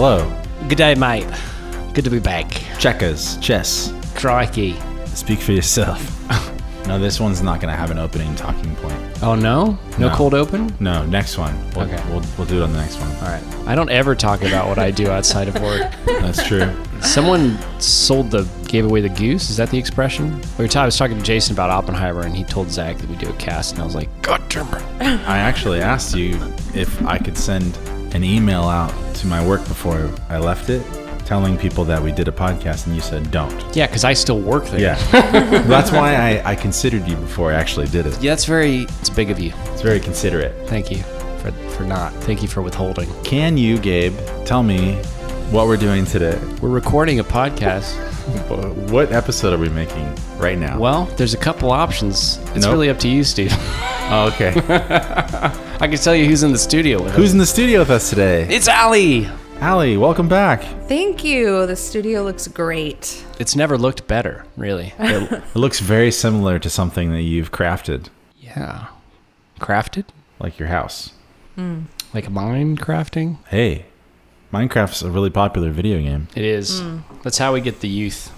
[0.00, 0.32] Hello.
[0.68, 1.26] Good day, mate.
[1.92, 2.48] Good to be back.
[2.78, 3.36] Checkers.
[3.38, 3.92] Chess.
[4.14, 4.76] Crikey.
[5.06, 6.00] Speak for yourself.
[6.86, 8.94] no, this one's not going to have an opening talking point.
[9.24, 9.76] Oh no?
[9.98, 10.14] No, No.
[10.14, 10.72] cold open?
[10.78, 11.52] No, next one.
[11.72, 12.00] We'll, Okay.
[12.12, 13.10] We'll, we'll do it on the next one.
[13.16, 13.42] All right.
[13.66, 15.90] I don't ever talk about what I do outside of work.
[16.06, 16.72] That's true.
[17.00, 19.50] Someone sold the gave away the goose.
[19.50, 20.40] Is that the expression?
[20.58, 23.10] We were ta- I was talking to Jason about Oppenheimer, and he told Zach that
[23.10, 24.82] we do a cast, and I was like, God damn it.
[25.26, 26.38] I actually asked you
[26.72, 27.76] if I could send
[28.12, 30.82] an email out to my work before I left it,
[31.24, 33.76] telling people that we did a podcast, and you said don't.
[33.76, 34.80] Yeah, because I still work there.
[34.80, 34.94] Yeah.
[35.66, 38.20] That's why I, I considered you before I actually did it.
[38.22, 38.82] Yeah, that's very.
[39.00, 39.52] It's big of you.
[39.72, 40.54] It's very considerate.
[40.68, 41.02] Thank you
[41.38, 42.12] for for not.
[42.24, 43.08] Thank you for withholding.
[43.24, 44.16] Can you, Gabe,
[44.46, 44.94] tell me
[45.50, 46.38] what we're doing today?
[46.60, 48.04] We're recording a podcast.
[48.90, 50.78] What episode are we making right now?
[50.78, 52.36] Well, there's a couple options.
[52.54, 52.72] It's Nope.
[52.72, 53.54] really up to you, Steve.
[54.10, 54.52] Oh, okay.
[55.80, 57.32] I can tell you who's in the studio with Who's us.
[57.34, 58.42] in the studio with us today?
[58.48, 59.28] It's Allie.
[59.60, 60.62] Allie, welcome back.
[60.88, 61.66] Thank you.
[61.66, 63.24] The studio looks great.
[63.38, 64.92] It's never looked better, really.
[64.98, 68.08] It looks very similar to something that you've crafted,
[68.40, 68.88] yeah.
[69.60, 70.06] Crafted?
[70.40, 71.12] like your house.
[71.54, 71.82] Hmm.
[72.12, 73.38] Like mine crafting?
[73.48, 73.86] Hey,
[74.52, 76.26] Minecraft's a really popular video game.
[76.34, 76.80] It is.
[76.80, 76.98] Hmm.
[77.22, 78.32] That's how we get the youth.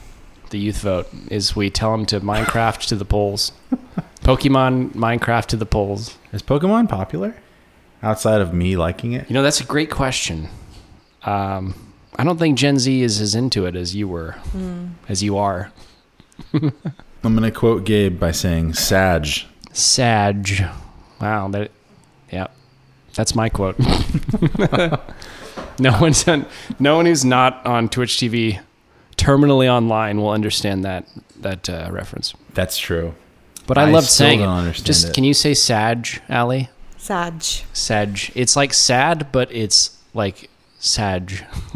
[0.50, 3.52] The youth vote is we tell them to Minecraft to the polls.
[4.31, 6.17] Pokemon Minecraft to the polls.
[6.33, 7.34] Is Pokemon popular?
[8.00, 9.28] Outside of me liking it?
[9.28, 10.48] You know, that's a great question.
[11.25, 11.75] Um,
[12.17, 14.37] I don't think Gen Z is as into it as you were,
[15.09, 15.72] as you are.
[16.55, 16.72] I'm
[17.22, 19.27] going to quote Gabe by saying, Sag.
[19.72, 20.65] Sag.
[21.20, 21.48] Wow.
[21.48, 21.72] That.
[22.33, 22.47] Yeah.
[23.15, 23.77] That's my quote.
[25.81, 26.47] no one's on,
[26.78, 28.61] no one who's not on Twitch TV,
[29.17, 31.09] terminally online, will understand that
[31.41, 32.33] that uh, reference.
[32.55, 33.15] That's true.
[33.70, 34.58] But I, I loved still saying don't it.
[34.58, 35.14] understand Just it.
[35.14, 36.70] can you say Sag, Ali?
[36.96, 37.40] Sag.
[37.72, 38.32] Sag.
[38.34, 40.50] It's like sad, but it's like
[40.81, 41.44] Sag.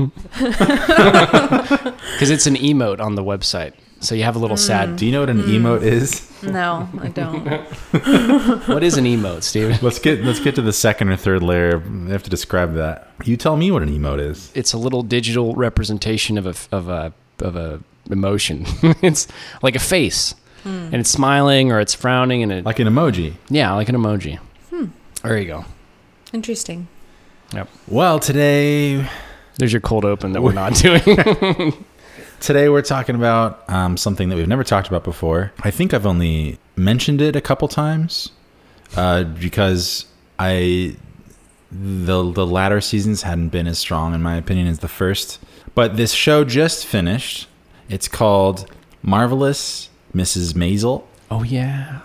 [2.15, 3.75] Because it's an emote on the website.
[4.01, 4.89] So you have a little sad.
[4.89, 4.99] Mm.
[4.99, 5.61] Do you know what an mm.
[5.61, 6.29] emote is?
[6.43, 7.47] No, I don't.
[8.69, 9.79] What is an emote, Steven?
[9.81, 11.81] Let's get let's get to the second or third layer.
[11.81, 13.09] I have to describe that.
[13.25, 14.51] You tell me what an emote is.
[14.53, 18.67] It's a little digital representation of a of a of a emotion.
[19.01, 19.29] it's
[19.63, 20.35] like a face,
[20.65, 23.35] and it's smiling or it's frowning, and it Like an emoji.
[23.49, 24.39] yeah, like an emoji.
[25.23, 25.65] There you go.
[26.33, 26.89] Interesting.
[27.55, 27.69] Yep.
[27.89, 29.09] Well, today
[29.57, 31.03] There's your cold open that we're not doing.
[32.41, 35.53] Today we're talking about um, something that we've never talked about before.
[35.63, 38.33] I think I've only mentioned it a couple times
[38.97, 40.05] uh, because
[40.39, 40.97] I
[41.73, 45.39] the the latter seasons hadn't been as strong in my opinion as the first.
[45.75, 47.49] But this show just finished.
[47.89, 48.71] It's called
[49.03, 50.53] Marvelous Mrs.
[50.55, 52.01] Maisel, oh yeah.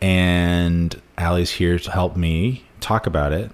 [0.00, 3.50] and Allie's here to help me talk about it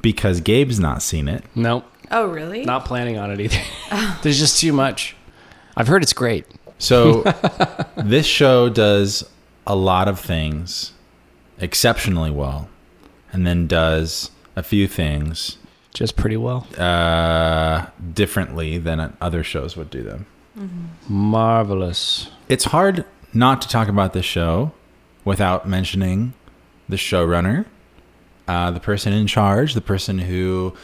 [0.00, 1.44] because Gabe's not seen it.
[1.54, 1.84] Nope.
[2.10, 2.64] Oh, really?
[2.64, 3.58] Not planning on it either.
[4.22, 5.16] There's just too much.
[5.76, 6.46] I've heard it's great.
[6.78, 7.22] So
[7.96, 9.28] this show does
[9.66, 10.92] a lot of things
[11.58, 12.68] exceptionally well,
[13.32, 15.58] and then does a few things
[15.94, 16.66] Just pretty well.
[16.78, 20.26] uh, differently than other shows would do them.
[21.08, 22.30] Marvelous.
[22.48, 23.04] It's hard
[23.36, 24.72] not to talk about this show
[25.24, 26.32] without mentioning
[26.88, 27.66] the showrunner,
[28.48, 30.74] uh, the person in charge, the person who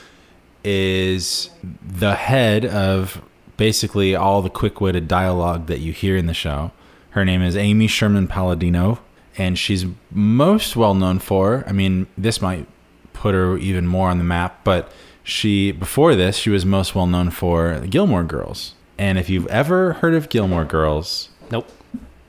[0.64, 1.50] is
[1.82, 3.22] the head of
[3.56, 6.72] basically all the quick-witted dialogue that you hear in the show.
[7.10, 8.98] Her name is Amy Sherman Palladino,
[9.36, 11.64] and she's most well known for.
[11.66, 12.66] I mean, this might
[13.12, 14.90] put her even more on the map, but
[15.22, 18.74] she before this she was most well known for Gilmore Girls.
[18.98, 21.70] And if you've ever heard of Gilmore Girls, Nope.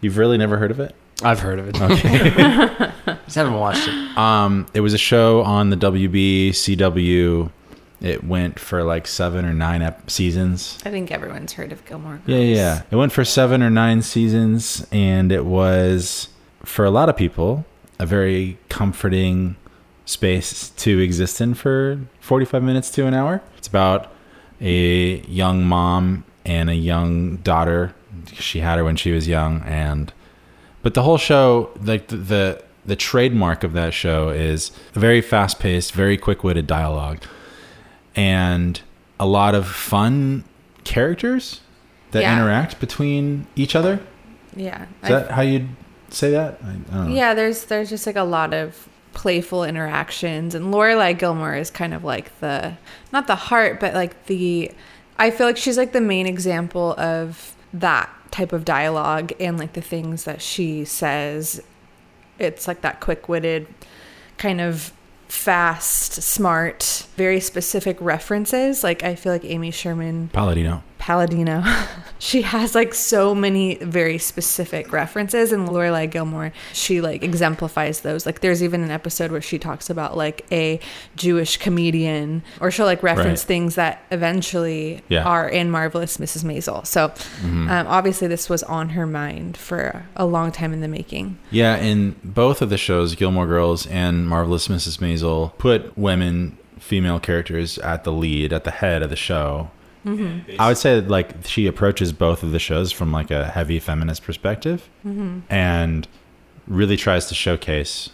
[0.03, 0.95] You've really never heard of it.
[1.23, 1.81] I've heard of it.
[1.81, 2.17] Okay.
[3.25, 4.17] Just haven't watched it.
[4.17, 7.49] um, it was a show on the WB CW.
[8.01, 10.77] It went for like seven or nine ep- seasons.
[10.85, 12.23] I think everyone's heard of Gilmore Girls.
[12.27, 12.81] Yeah, yeah, yeah.
[12.91, 16.27] It went for seven or nine seasons, and it was
[16.65, 17.65] for a lot of people
[17.99, 19.55] a very comforting
[20.05, 23.41] space to exist in for 45 minutes to an hour.
[23.57, 24.11] It's about
[24.59, 27.93] a young mom and a young daughter.
[28.33, 30.11] She had her when she was young, and
[30.81, 35.59] but the whole show, like the the, the trademark of that show is very fast
[35.59, 37.19] paced, very quick witted dialogue,
[38.15, 38.81] and
[39.19, 40.43] a lot of fun
[40.83, 41.61] characters
[42.11, 42.35] that Yeah.
[42.37, 43.99] interact between each other.
[44.55, 44.83] Yeah.
[45.03, 45.69] Is that how you'd
[46.09, 46.59] say that?
[46.63, 47.15] I, I don't know.
[47.15, 51.93] yeah, there's there's just like a lot of playful interactions and Lorelai Gilmore is kind
[51.93, 52.73] of like the
[53.11, 54.71] not the heart but like the
[55.17, 59.73] I feel like she's like the main example of that type of dialogue and like
[59.73, 61.61] the things that she says
[62.39, 63.67] it's like that quick-witted
[64.37, 64.91] kind of
[65.27, 68.83] fast, smart, very specific references.
[68.83, 70.83] Like I feel like Amy Sherman Palladino.
[71.03, 71.61] Palladino.
[72.19, 78.25] she has like so many very specific references and Lorelai Gilmore, she like exemplifies those.
[78.25, 80.79] Like there's even an episode where she talks about like a
[81.17, 83.47] Jewish comedian or she'll like reference Right.
[83.47, 85.23] things that eventually Yeah.
[85.25, 86.45] are in Marvelous Mrs.
[86.45, 86.87] Maisel.
[86.87, 87.69] So Mm-hmm.
[87.69, 91.37] um, obviously this was on her mind for a long time in the making.
[91.51, 94.99] Yeah, in both of the shows, Gilmore Girls and Marvelous Mrs.
[94.99, 99.69] Maisel put women, female characters at the lead, at the head of the show.
[100.05, 100.59] Mm-hmm.
[100.59, 103.79] I would say that, like she approaches both of the shows from like a heavy
[103.79, 105.39] feminist perspective, mm-hmm.
[105.49, 106.07] and
[106.67, 108.09] really tries to showcase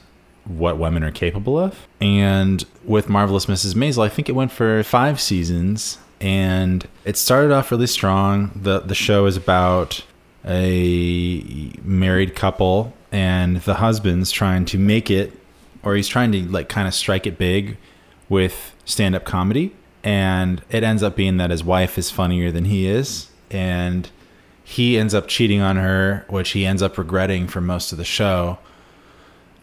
[0.45, 1.88] what women are capable of.
[2.01, 3.75] And with Marvelous Mrs.
[3.75, 8.51] Maisel, I think it went for five seasons, and it started off really strong.
[8.56, 10.03] the The show is about
[10.45, 15.33] a married couple, and the husband's trying to make it,
[15.83, 17.77] or he's trying to like kind of strike it big
[18.27, 19.75] with stand up comedy.
[20.04, 24.10] And it ends up being that his wife is funnier than he is, and
[24.63, 28.06] he ends up cheating on her, which he ends up regretting for most of the
[28.06, 28.60] show.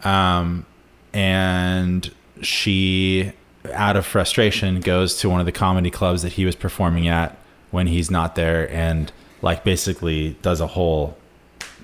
[0.03, 0.65] Um,
[1.13, 3.31] and she,
[3.73, 7.35] out of frustration, goes to one of the comedy clubs that he was performing at
[7.71, 9.11] when he's not there, and
[9.41, 11.17] like basically does a whole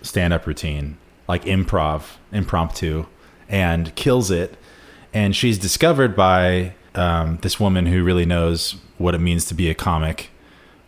[0.04, 0.98] stand-up routine,
[1.28, 3.06] like improv, impromptu,
[3.50, 4.58] and kills it.
[5.14, 9.70] And she's discovered by um, this woman who really knows what it means to be
[9.70, 10.30] a comic,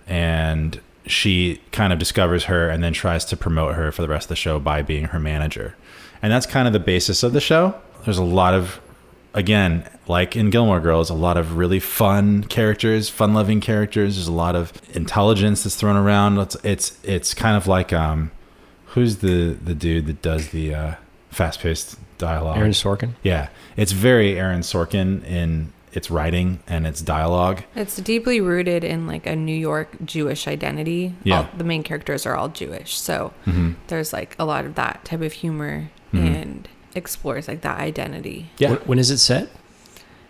[0.07, 4.25] and she kind of discovers her and then tries to promote her for the rest
[4.25, 5.75] of the show by being her manager.
[6.21, 7.75] And that's kind of the basis of the show.
[8.05, 8.79] There's a lot of,
[9.33, 14.15] again, like in Gilmore Girls, a lot of really fun characters, fun-loving characters.
[14.15, 16.39] There's a lot of intelligence that's thrown around.
[16.39, 18.31] It's it's, it's kind of like um,
[18.87, 20.95] who's the the dude that does the uh,
[21.29, 22.57] fast-paced dialogue?
[22.57, 23.11] Aaron Sorkin.
[23.21, 27.63] Yeah, it's very Aaron Sorkin in its writing and its dialogue.
[27.75, 31.15] It's deeply rooted in like a New York Jewish identity.
[31.23, 31.37] Yeah.
[31.39, 32.97] All, the main characters are all Jewish.
[32.97, 36.41] So hmm there's like a lot of that type of humor Mhm.
[36.41, 38.49] and explores like that identity.
[38.57, 39.49] Yeah, Wh- When is it set?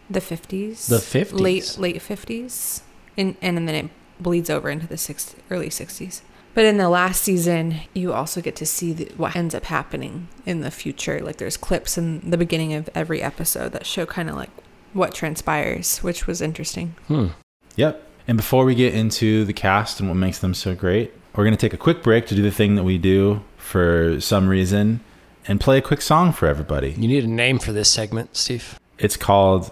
[0.09, 0.87] The 50s.
[0.87, 1.39] The 50s.
[1.39, 2.81] Late late 50s.
[3.17, 3.89] And and then it
[4.19, 6.21] bleeds over into the 60, early 60s.
[6.53, 10.29] But in the last season, you also get to see the, what ends up happening
[10.45, 11.19] in the future.
[11.19, 14.51] Like there's clips in the beginning of every episode that show kind of like
[14.95, 16.95] what transpires, which was interesting.
[17.07, 17.27] Hmm.
[17.75, 18.01] Yep.
[18.27, 21.55] And before we get into the cast and what makes them so great, we're going
[21.55, 25.01] to take a quick break to do the thing that we do for some reason
[25.47, 26.91] and play a quick song for everybody.
[26.91, 28.79] You need a name for this segment, Steve.
[28.97, 29.71] It's called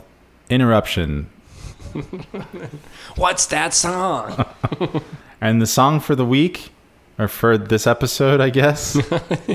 [0.49, 1.29] Interruption.
[3.15, 4.45] What's that song?
[5.41, 6.69] And the song for the week,
[7.19, 8.95] or for this episode, I guess,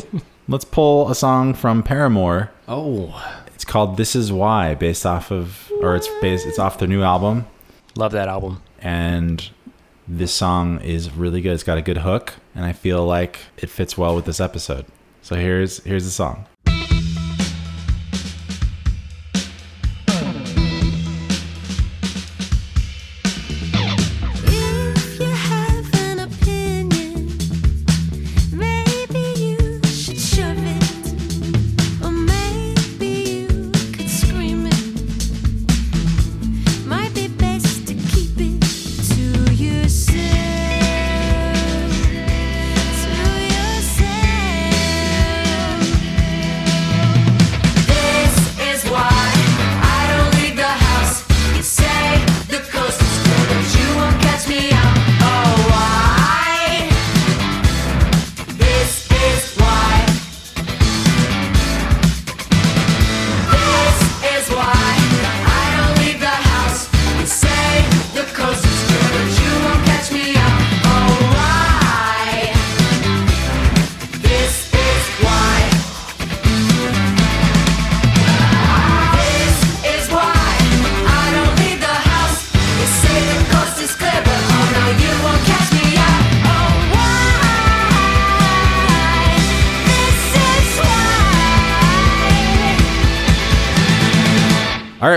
[0.49, 2.51] let's pull a song from Paramore.
[2.69, 6.87] oh, It's called This Is Why, based off of, or it's based, it's off their
[6.87, 7.49] new album.
[7.97, 8.63] love that album.
[8.81, 9.51] and
[10.07, 11.55] this song is really good.
[11.55, 14.87] It's got a good hook, and I feel like it fits well with this episode.
[15.23, 16.47] So here's here's the song.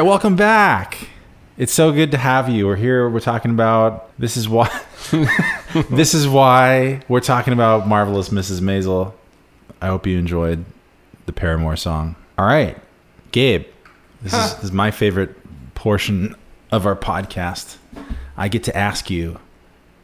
[0.01, 1.09] Right, welcome back.
[1.57, 2.65] It's so good to have you.
[2.65, 3.07] We're here.
[3.07, 4.67] We're talking about this is why.
[5.91, 8.61] this is why we're talking about marvelous Mrs.
[8.61, 9.13] Maisel.
[9.79, 10.65] I hope you enjoyed
[11.27, 12.15] the Paramore song.
[12.39, 12.77] All right,
[13.31, 13.67] Gabe.
[14.23, 15.35] This is, this is my favorite
[15.75, 16.35] portion
[16.71, 17.77] of our podcast.
[18.35, 19.39] I get to ask you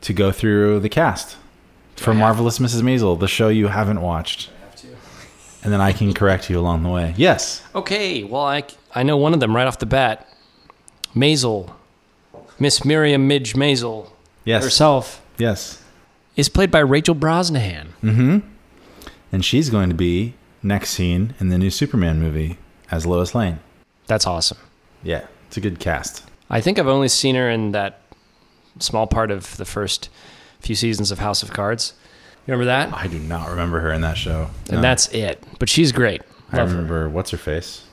[0.02, 1.38] to go through the cast
[1.96, 2.84] for Marvelous Mrs.
[2.84, 4.52] Maisel, the show you haven't watched.
[5.64, 7.14] And then I can correct you along the way.
[7.18, 7.62] Yes.
[7.76, 10.28] Okay, well, I, I know one of them right off the bat.
[11.16, 11.72] Maisel,
[12.60, 14.10] Miss Miriam Midge Maisel
[14.46, 14.64] Yes.
[14.64, 15.82] herself, Yes.
[16.36, 17.88] is played by Rachel Brosnahan.
[18.04, 18.40] Mm-hmm.
[19.32, 22.58] And she's going to be next scene in the new Superman movie
[22.92, 23.60] as Lois Lane.
[24.06, 24.58] That's awesome.
[25.04, 26.24] Yeah, it's a good cast.
[26.50, 28.00] I think I've only seen her in that
[28.80, 30.10] small part of the first
[30.60, 31.94] few seasons of House of Cards.
[32.48, 32.94] You remember that?
[32.94, 34.50] I do not remember her in that show.
[34.68, 34.82] And No.
[34.82, 35.44] that's it.
[35.60, 36.22] But she's great.
[36.52, 36.76] I Love her.
[36.76, 37.84] remember what's her face,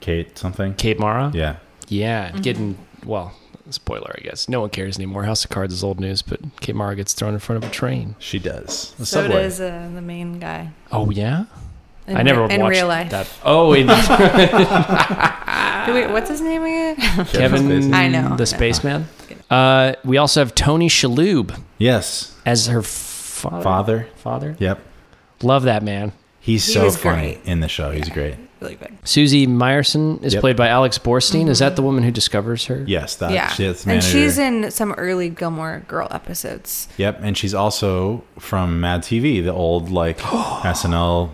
[0.00, 0.74] Kate something.
[0.74, 1.30] Kate Mara.
[1.34, 1.56] Yeah.
[1.88, 2.76] Yeah, getting
[3.06, 3.32] well.
[3.70, 4.50] Spoiler, I guess.
[4.50, 5.24] No one cares anymore.
[5.24, 7.72] House of Cards is old news, but Kate Mara gets thrown in front of a
[7.72, 8.16] train.
[8.18, 8.92] She does.
[8.98, 9.42] The so subway.
[9.44, 10.72] does uh, the main guy.
[10.90, 11.44] Oh yeah,
[12.06, 13.10] In I never re- in watched real life.
[13.12, 13.28] that.
[13.44, 13.86] Oh, in
[15.86, 16.96] Do we- what's his name again?
[17.26, 18.36] Kevin, I know, I know.
[18.36, 19.06] the spaceman.
[19.50, 22.36] Uh, we also have Tony Shalhoub Yes.
[22.44, 22.82] as her
[23.42, 23.62] father.
[23.62, 24.06] Father.
[24.16, 24.56] Father.
[24.58, 24.80] Yep.
[25.42, 26.12] Love that man.
[26.40, 27.40] He's He so funny great.
[27.44, 27.90] in the show.
[27.90, 28.36] He's great.
[28.60, 28.96] Really good.
[29.04, 30.40] Susie Myerson is Yep.
[30.40, 31.48] played by Alex Borstein.
[31.48, 32.84] Is that the woman who discovers her?
[32.86, 33.32] Yes, that.
[33.32, 33.48] yeah.
[33.48, 36.86] She's and she's in some early Gilmore Girl episodes.
[36.96, 40.18] Yep, and she's also from Mad TV, the old like
[40.64, 41.30] SNL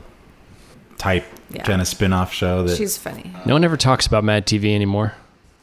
[0.97, 1.63] type Yeah.
[1.65, 3.31] kind of spin-off show that She's funny.
[3.47, 5.13] No one ever talks about Mad TV anymore.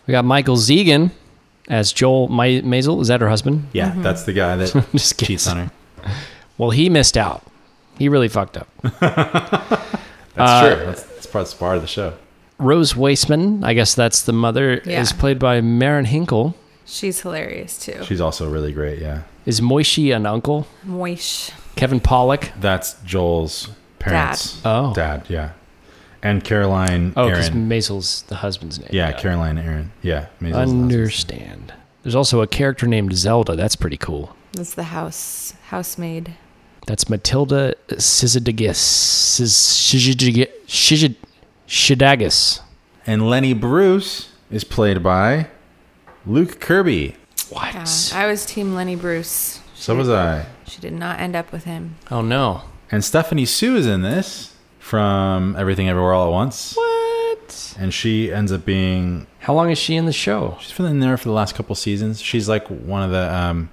[0.08, 1.12] We got Michael Zegan
[1.68, 3.02] as Joel Ma- Maisel.
[3.02, 3.68] Is that her husband?
[3.74, 4.02] Yeah, Mm-hmm.
[4.04, 5.34] that's the guy that Just kidding.
[5.36, 5.72] cheats on her.
[6.58, 7.44] Well, he missed out.
[7.98, 8.68] He really fucked up.
[8.82, 10.86] That's Uh, true.
[10.86, 12.14] That's, that's part, that's part of the show.
[12.58, 15.02] Rose Weissman, I guess that's the mother, Yeah.
[15.02, 16.56] is played by Marin Hinkle.
[16.86, 18.04] She's hilarious too.
[18.04, 19.00] She's also really great.
[19.00, 20.68] Yeah, Is Moishe an uncle?
[20.86, 21.52] Moish.
[21.76, 22.52] Kevin Pollak.
[22.62, 23.70] that's Joel's
[24.00, 24.62] parents.
[24.64, 24.94] Oh.
[24.94, 25.26] dad.
[25.30, 25.52] Yeah,
[26.24, 27.68] and Caroline Oh, because Aaron.
[27.68, 28.90] Maisel's the husband's name.
[28.92, 29.22] Yeah, Got it.
[29.22, 29.92] Caroline Aaron.
[30.02, 30.78] Yeah, Maisel's the.
[30.80, 31.74] Understand.
[32.04, 33.56] There's also a character named Zelda.
[33.56, 34.36] That's pretty cool.
[34.54, 36.36] That's the house housemaid.
[36.86, 38.78] That's Matilda Szydagis.
[41.68, 42.60] Szydagis.
[43.08, 45.48] And Lenny Bruce is played by
[46.26, 47.16] Luke Kirby.
[47.50, 47.74] What?
[47.74, 47.86] Yeah.
[48.14, 49.60] I was Team Lenny Bruce.
[49.76, 50.46] So was I.
[50.68, 51.96] She did not end up with him.
[52.10, 52.62] oh, no.
[52.92, 56.76] And Stephanie Hsu is in this from Everything Everywhere All at Once.
[56.76, 57.76] What?
[57.80, 60.58] And she ends up being How long is she in the show?
[60.60, 62.22] she's been in there for the last couple seasons.
[62.22, 63.70] She's like one of the um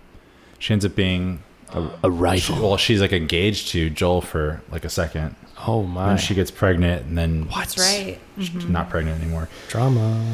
[0.59, 1.42] she ends up being
[1.75, 2.57] A she, rifle.
[2.69, 5.37] well, she's like engaged to Joel for like a second.
[5.67, 6.12] Oh, my.
[6.12, 8.19] And she gets pregnant and then what's right.
[8.38, 9.49] she's not pregnant anymore.
[9.69, 10.25] Drama.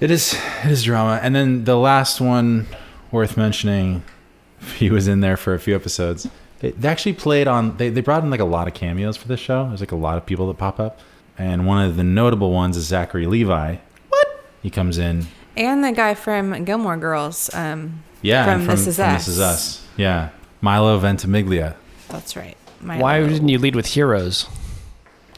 [0.00, 1.18] It is it is drama.
[1.22, 2.66] And then the last one
[3.10, 4.02] worth mentioning,
[4.76, 6.28] he was in there for a few episodes.
[6.60, 9.28] They, they actually played on they, they brought in like a lot of cameos for
[9.28, 9.68] this show.
[9.68, 11.00] There's like a lot of people that pop up.
[11.36, 13.76] And one of the notable ones is Zachary Levi.
[14.08, 14.44] What?
[14.62, 15.26] He comes in.
[15.56, 17.52] And the guy from Gilmore Girls.
[17.54, 19.26] Um, Yeah, From and This Is Us.
[19.26, 19.86] This Is Us.
[19.96, 20.30] Yeah.
[20.60, 21.74] Milo Ventimiglia.
[22.08, 22.56] that's right.
[22.80, 24.46] My Why didn't you lead with heroes?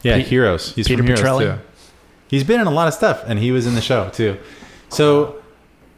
[0.02, 0.74] Yeah, Pete- Heroes.
[0.74, 1.56] He's Peter from Heroes Petrelli?
[1.56, 1.62] too.
[2.28, 4.38] He's been in a lot of stuff, and he was in the show too.
[4.88, 5.36] So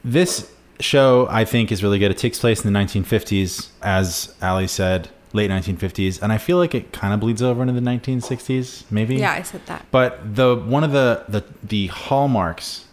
[0.04, 0.50] this
[0.80, 2.10] show, I think, is really good.
[2.10, 6.74] It takes place in the 1950s, as Ali said, late 1950s, and I feel like
[6.74, 9.16] it kind of bleeds over into the 1960s, maybe.
[9.16, 9.86] Yeah, I said that.
[9.90, 12.86] But the one of the the the hallmarks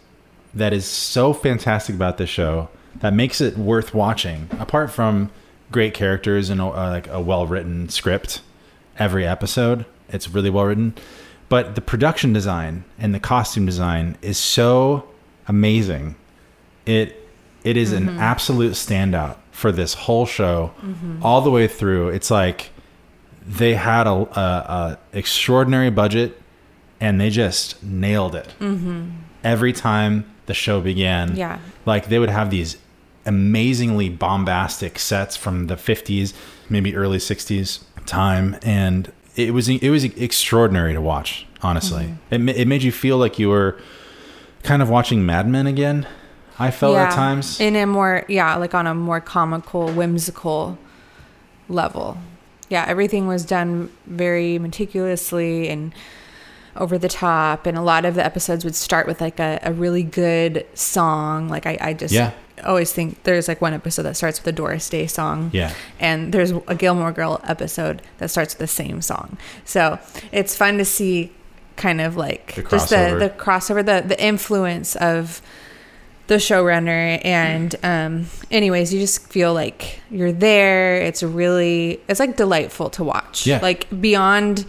[0.54, 5.30] that is so fantastic about this show that makes it worth watching, apart from
[5.70, 8.42] great characters and uh, like a well written script,
[8.98, 10.94] every episode it's really well written,
[11.48, 15.08] but the production design and the costume design is so
[15.48, 16.16] amazing.
[16.86, 17.16] It
[17.62, 18.18] it is an mm-hmm.
[18.18, 21.22] absolute standout for this whole show, mm-hmm.
[21.22, 22.08] all the way through.
[22.08, 22.70] It's like
[23.46, 26.40] they had a, a, a extraordinary budget
[27.00, 29.10] and they just nailed it mm-hmm.
[29.42, 31.58] every time the show began Yeah.
[31.86, 32.76] like they would have these
[33.30, 36.34] amazingly bombastic sets from the 50s
[36.68, 42.34] maybe early 60s time and it was it was extraordinary to watch honestly mm-hmm.
[42.34, 43.78] it, ma- it made you feel like you were
[44.62, 46.06] kind of watching mad men again
[46.58, 50.78] i felt at times in a more yeah, like on a more comical, whimsical
[51.68, 52.18] level.
[52.68, 55.92] Yeah, everything was done very meticulously and
[56.76, 59.72] over the top, and a lot of the episodes would start with like a, a
[59.72, 61.48] really good song.
[61.48, 62.32] Like I, I just Yeah.
[62.64, 65.50] Always think there's like one episode that starts with a Doris Day song.
[65.52, 65.72] Yeah.
[65.98, 69.38] And there's a Gilmore Girl episode that starts with the same song.
[69.64, 69.98] So
[70.32, 71.32] it's fun to see
[71.76, 73.18] kind of like The just the, crossover.
[73.18, 75.40] the crossover, the, the influence of
[76.26, 82.36] the showrunner and um anyways you just feel like you're there it's really it's like
[82.36, 83.58] delightful to watch Yeah.
[83.60, 84.64] like beyond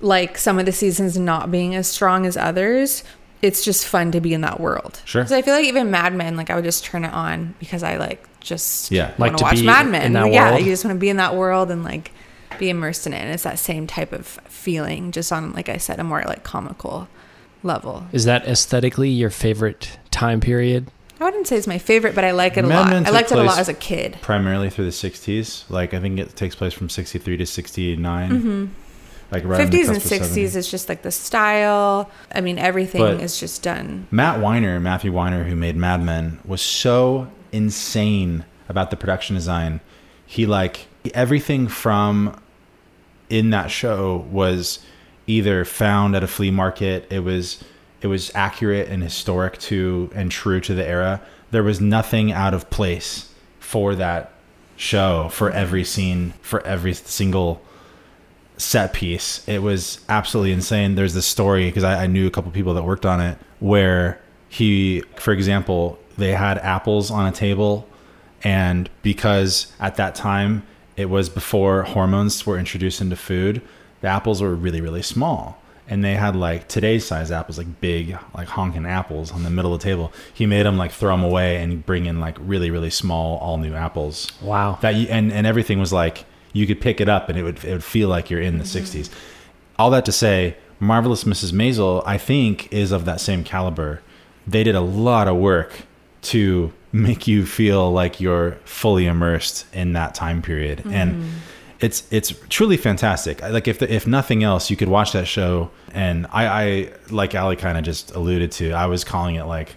[0.00, 3.04] like some of the seasons not being as strong as others
[3.42, 5.22] it's just fun to be in that world Sure.
[5.22, 7.82] because i feel like even mad men like i would just turn it on because
[7.82, 9.12] i like just Yeah.
[9.18, 10.60] Like want to to watch be mad in men that yeah world?
[10.64, 12.12] you just want to be in that world and like
[12.58, 13.18] be immersed in it.
[13.18, 16.42] And it's that same type of feeling, just on, like I said, a more like
[16.42, 17.06] comical
[17.62, 18.06] level.
[18.12, 20.90] Is that aesthetically your favorite time period?
[21.20, 22.90] I wouldn't say it's my favorite, but I like it a Mad lot.
[22.90, 24.18] Men I took liked it a lot as a kid.
[24.22, 25.68] Primarily through the 60s.
[25.68, 28.30] Like, I think it takes place from 63 to 69.
[28.30, 28.66] Mm-hmm.
[29.30, 30.42] Like, right on the 50s and 60s 70.
[30.42, 32.10] is just like the style.
[32.34, 34.06] I mean, everything But- is just done.
[34.10, 39.80] Matt Weiner, Matthew Weiner, who made Mad Men, was so insane about the production design.
[40.26, 42.38] He like everything from
[43.30, 44.78] in that show was
[45.26, 47.06] either found at a flea market.
[47.10, 47.62] It was
[48.00, 51.20] it was accurate and historic to and true to the era.
[51.50, 54.32] There was nothing out of place for that
[54.76, 57.60] show, for every scene, for every single
[58.58, 59.46] set piece.
[59.48, 60.94] It was absolutely insane.
[60.94, 64.20] There's this story because I, I knew a couple people that worked on it where
[64.48, 67.88] he, for example, they had apples on a table,
[68.42, 70.64] and because at that time
[70.96, 73.62] it was before hormones were introduced into food,
[74.00, 75.60] the apples were really really small.
[75.90, 79.72] And they had like today's size apples, like big, like honking apples on the middle
[79.72, 80.12] of the table.
[80.34, 83.56] He made them like throw them away and bring in like really, really small, all
[83.56, 84.78] new apples Wow.
[84.82, 87.62] that you, and and everything was like you could pick it up and it would
[87.64, 89.00] it would feel like you're in the mm-hmm.
[89.00, 89.10] 60s
[89.78, 94.00] all that to say marvelous mrs maisel i think is of that same caliber.
[94.46, 95.82] They did a lot of work
[96.22, 100.82] to make you feel like you're fully immersed in that time period.
[100.86, 101.28] And mm-hmm.
[101.80, 103.42] it's it's truly fantastic.
[103.42, 105.70] Like if the, if nothing else you could watch that show.
[105.92, 109.76] And i i like ali kind of just alluded to i was calling it like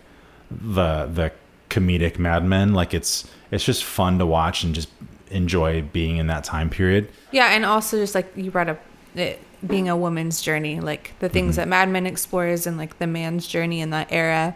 [0.49, 1.31] the the
[1.69, 2.73] comedic Mad Men.
[2.73, 4.89] Like it's it's just fun to watch and just
[5.31, 7.09] enjoy being in that time period.
[7.31, 8.81] Yeah, and also just like you brought up
[9.15, 11.61] it being a woman's journey, like the things Mm-hmm.
[11.61, 14.55] that Mad Men explores and like the man's journey in that era.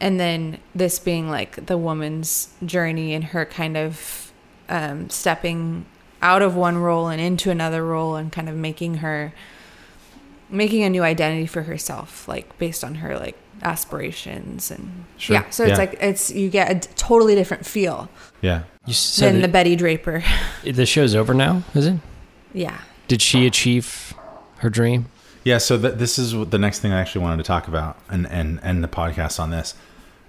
[0.00, 4.32] And then this being like the woman's journey and her kind of
[4.68, 5.86] um, stepping
[6.20, 9.32] out of one role and into another role and kind of making her
[10.52, 15.34] making a new identity for herself, like based on her like aspirations and Sure.
[15.34, 15.44] yeah.
[15.50, 15.76] So it's Yeah.
[15.76, 18.08] like it's you get a totally different feel
[18.40, 18.62] Yeah.
[18.86, 20.22] You said than the that Betty Draper.
[20.64, 21.96] the show's over now, is it?
[22.52, 22.78] yeah.
[23.08, 24.14] Did she achieve
[24.58, 25.06] her dream?
[25.44, 28.26] Yeah, so th- this is the next thing I actually wanted to talk about and
[28.28, 29.74] and end the podcast on this.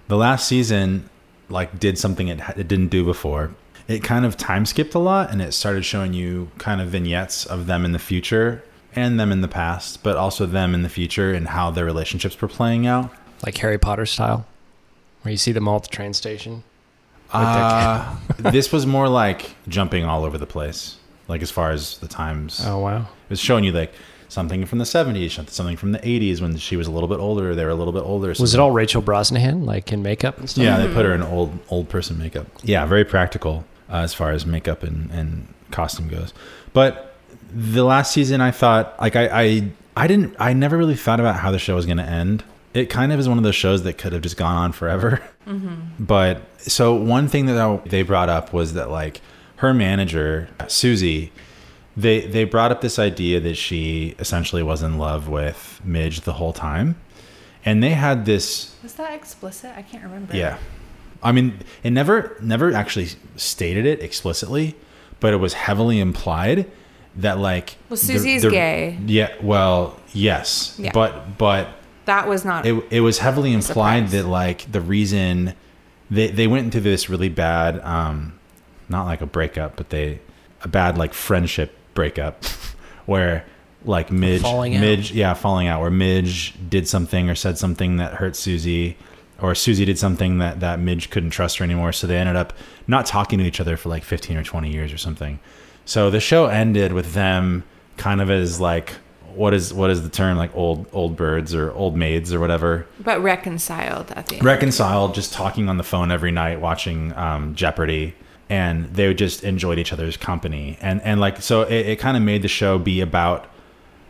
[0.08, 1.08] The last season
[1.48, 3.50] like did something it, it didn't do before.
[3.86, 7.44] It kind of time skipped a lot and it started showing you kind of vignettes
[7.46, 8.62] of them in the future
[8.96, 12.40] and them in the past, but also them in the future and how their relationships
[12.40, 13.12] were playing out.
[13.44, 14.46] Like Harry Potter style?
[15.22, 16.64] Where you see them all at the train station?
[17.32, 20.96] Uh, this was more like jumping all over the place,
[21.28, 22.60] like as far as the times.
[22.64, 23.00] Oh, wow.
[23.00, 23.92] It was showing you like
[24.28, 27.54] something from the 70s, something from the 80s when she was a little bit older.
[27.54, 28.28] They were a little bit older.
[28.38, 30.64] Was it all Rachel Brosnahan, like in makeup and stuff?
[30.64, 32.46] Yeah, they put her in old old person makeup.
[32.62, 36.32] Yeah, very practical uh, as far as makeup and, and costume goes.
[36.72, 37.13] But
[37.54, 41.36] the last season, I thought like I, I I didn't I never really thought about
[41.36, 42.42] how the show was going to end.
[42.72, 45.22] It kind of is one of those shows that could have just gone on forever.
[45.44, 46.02] Mm-hmm.
[46.02, 49.20] But so one thing that I- they brought up was that like
[49.56, 51.32] her manager Susie,
[51.98, 56.32] they they brought up this idea that she essentially was in love with Midge the
[56.32, 56.96] whole time,
[57.62, 59.72] and they had this Was that explicit?
[59.76, 60.34] I can't remember.
[60.34, 60.56] yeah.
[61.22, 64.74] I mean, it never never actually stated it explicitly,
[65.20, 66.70] but it was heavily implied
[67.16, 68.98] that like Well, the- Susie's the- gay.
[69.06, 70.76] Yeah, well, yes.
[70.78, 70.90] Yeah.
[70.92, 71.68] But but
[72.06, 72.66] That was not.
[72.66, 74.12] it it was heavily implied Surprise.
[74.12, 75.54] that like the reason
[76.10, 78.38] they they went into this really bad um
[78.88, 80.20] not like a breakup, but they
[80.62, 82.44] a bad like friendship breakup
[83.06, 83.44] where
[83.84, 84.80] like Midge falling out.
[84.80, 88.96] Midge yeah, falling out where Midge did something or said something that hurt Susie
[89.40, 92.52] or Susie did something that that Midge couldn't trust her anymore, so they ended up
[92.86, 95.38] not talking to each other for like 15 or 20 years or something.
[95.84, 97.64] So the show ended with them
[97.96, 98.94] kind of as like
[99.34, 102.86] what is what is the term like old old birds or old maids or whatever?
[103.00, 104.44] But reconciled at the end.
[104.44, 108.14] reconciled just talking on the phone every night watching um, jeopardy.
[108.50, 110.78] And they just enjoyed each other's company.
[110.80, 113.46] And and like so it, it kind of made the show be about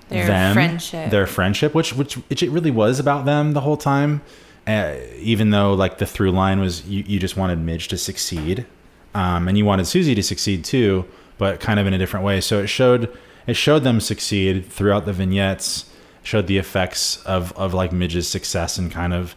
[0.08, 1.10] Their them friendship.
[1.10, 4.22] their friendship which which it really was about them the whole time.
[4.66, 8.66] Uh, even though like the through line was you, you just wanted midge to succeed.
[9.14, 11.04] Um, and you wanted susie to succeed too
[11.38, 13.16] but kind of in a different way so it showed
[13.46, 15.90] it showed them succeed throughout the vignettes
[16.22, 19.34] showed the effects of of like midge's success and kind of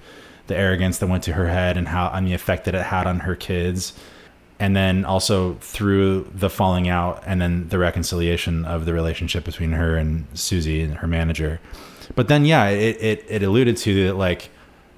[0.48, 3.06] the arrogance that went to her head and how and the effect that it had
[3.06, 3.94] on her kids
[4.60, 9.74] and then also through the falling out and then the reconciliation of the relationship between
[9.74, 11.60] her and Susie and her manager.
[12.16, 14.50] But then, yeah, it, it, it alluded to that, like,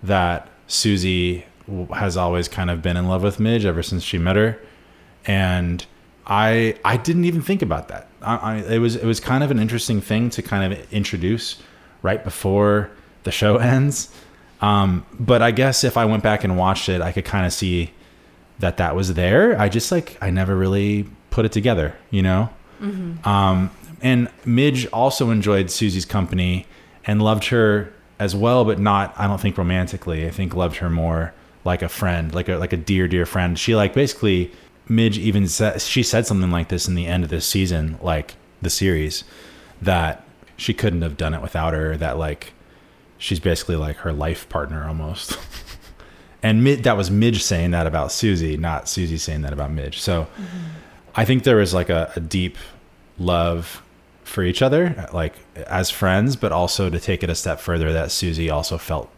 [0.04, 1.46] that Susie
[1.94, 4.60] has always kind of been in love with Midge ever since she met her.
[5.26, 5.86] And
[6.30, 8.08] I I didn't even think about that.
[8.22, 11.62] I, I, it was it was kind of an interesting thing to kind of introduce
[12.02, 12.92] right before
[13.24, 14.13] the show ends.
[14.62, 17.54] Um, but I guess if I went back and watched it, I could kind of
[17.54, 17.92] see
[18.60, 19.60] that that was there.
[19.60, 22.50] I just like I never really put it together, you know.
[23.26, 26.65] Um, and Midge also enjoyed Susie's company
[27.06, 30.28] and loved her as well, but not I don't think romantically.
[30.28, 31.34] I think loved her more
[31.65, 33.58] like a friend, like a like a dear dear friend.
[33.58, 34.52] She like basically
[34.89, 38.36] Midge even said she said something like this in the end of this season, like
[38.62, 39.23] the series,
[39.82, 40.23] that
[40.58, 41.95] she couldn't have done it without her.
[41.95, 42.54] That like
[43.17, 45.38] she's basically like her life partner almost.
[46.43, 49.99] and Mid, that was Midge saying that about Susie, not Susie saying that about Midge.
[49.99, 50.28] So
[51.15, 52.58] I think there was like a, a deep
[53.19, 53.84] love
[54.23, 55.34] for each other, like
[55.67, 59.10] as friends, but also to take it a step further, that Susie also felt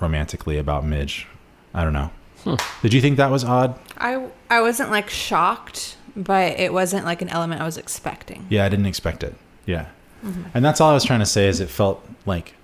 [0.00, 1.26] romantically about Midge.
[1.72, 2.10] I don't know.
[2.44, 2.54] Hmm.
[2.82, 3.78] Did you think that was odd?
[3.98, 8.46] I I wasn't like shocked, but it wasn't like an element I was expecting.
[8.48, 9.34] Yeah, I didn't expect it.
[9.66, 9.86] Yeah.
[10.24, 10.42] Mm-hmm.
[10.54, 12.54] And that's all I was trying to say is it felt like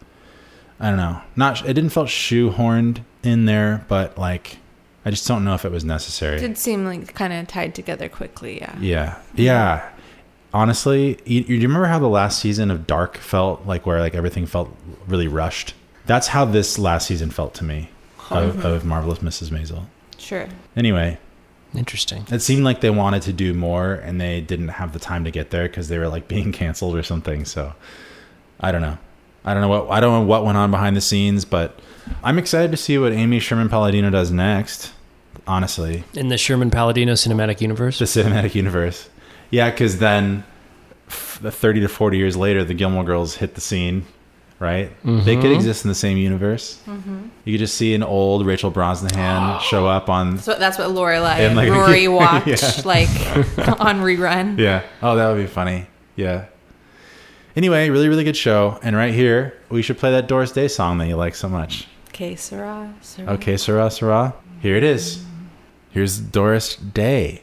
[0.79, 1.21] I don't know.
[1.37, 4.59] Not it didn't felt shoehorned in there, but like
[5.05, 6.37] I just don't know if it was necessary.
[6.37, 8.59] It did seem like kind of tied together quickly.
[8.59, 8.79] Yeah.
[8.81, 9.19] Yeah.
[9.35, 9.89] Yeah.
[10.53, 14.47] Honestly, you, you remember how the last season of Dark felt like where like everything
[14.47, 14.75] felt
[15.07, 15.75] really rushed?
[16.07, 17.91] That's how this last season felt to me
[18.31, 18.67] of, mm-hmm.
[18.67, 19.51] of Marvelous Mrs.
[19.51, 19.87] Maisel.
[20.21, 20.47] Sure.
[20.77, 21.19] Anyway,
[21.75, 22.25] Interesting.
[22.31, 25.31] it seemed like they wanted to do more and they didn't have the time to
[25.31, 27.45] get there because they were like being canceled or something.
[27.45, 27.73] So
[28.61, 28.99] I don't know.
[29.45, 31.79] I don't know what I don't know what went on behind the scenes, but
[32.23, 34.93] I'm excited to see what Amy Sherman Palladino does next.
[35.47, 37.99] Honestly, In the Sherman Palladino cinematic universe.
[37.99, 39.09] the cinematic universe.
[39.51, 40.45] Yeah, because then
[41.09, 44.05] f- the 30 to 40 years later, the Gilmore Girls hit the scene,
[44.61, 44.91] right?
[45.05, 45.25] Mm-hmm.
[45.25, 46.81] They could exist in the same universe.
[46.87, 47.29] Mm-hmm.
[47.45, 50.39] You could just see an old Rachel Brosnahan show up on.
[50.39, 52.83] So that's what Lorelai And, and like- Rory watched Yeah.
[52.85, 53.09] like
[53.81, 54.59] on rerun.
[54.59, 54.83] Yeah.
[55.03, 55.87] Oh, that would be funny.
[56.15, 56.45] Yeah.
[57.57, 58.79] Anyway, really, really good show.
[58.83, 61.89] And right here, we should play that Doris Day song that you like so much.
[62.11, 62.95] Okay, Sarah.
[63.01, 63.33] Sarah.
[63.33, 64.35] Okay, Sarah, Sarah.
[64.61, 65.17] Here it is.
[65.17, 65.25] Mm.
[65.91, 67.43] Here's Doris Day.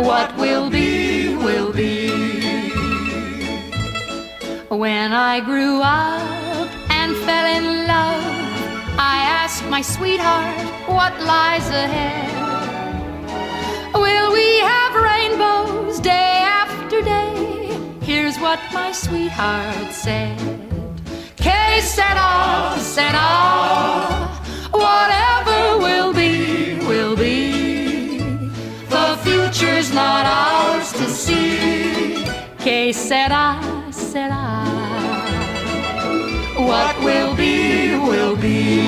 [0.00, 2.08] What will be, will be.
[4.68, 8.24] When I grew up and fell in love,
[8.98, 10.56] I asked my sweetheart
[10.88, 12.32] what lies ahead.
[13.94, 17.78] Will we have rainbows day after day?
[18.00, 20.38] Here's what my sweetheart said.
[21.36, 23.28] Que sera, sera.
[24.72, 27.39] Whatever will be, will be.
[29.52, 32.24] Future's not ours to see.
[32.58, 33.58] Que sera,
[33.90, 34.64] sera.
[36.56, 38.84] What will be, will be.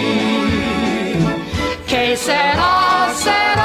[1.88, 3.62] Que sera.